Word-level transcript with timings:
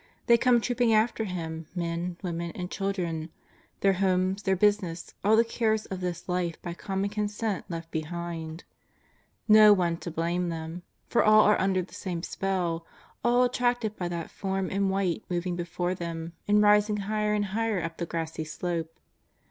They 0.25 0.35
come 0.35 0.61
trooping 0.61 0.95
after 0.95 1.25
Him, 1.25 1.67
men, 1.75 2.17
women 2.23 2.49
and 2.55 2.71
children; 2.71 3.29
their 3.81 3.93
homes, 3.93 4.41
their 4.41 4.55
business, 4.55 5.13
all 5.23 5.35
the 5.35 5.45
cares 5.45 5.85
of 5.85 6.01
this 6.01 6.27
life 6.27 6.59
by 6.63 6.73
common 6.73 7.07
consent 7.11 7.65
left 7.69 7.91
be 7.91 8.01
hind; 8.01 8.63
no 9.47 9.73
one 9.73 9.97
to 9.97 10.09
blame 10.09 10.49
them, 10.49 10.81
for 11.07 11.23
all 11.23 11.41
are 11.41 11.61
under 11.61 11.83
the 11.83 11.93
same 11.93 12.23
spell, 12.23 12.83
all 13.23 13.43
attracted 13.43 13.95
by 13.95 14.07
that 14.07 14.31
Form 14.31 14.71
in 14.71 14.89
white 14.89 15.23
moving 15.29 15.55
before 15.55 15.93
them 15.93 16.33
and 16.47 16.63
rising 16.63 16.97
higher 17.05 17.35
and 17.35 17.45
higher 17.53 17.79
up 17.79 17.97
the 17.99 18.07
grassy 18.07 18.43
slope. 18.43 18.97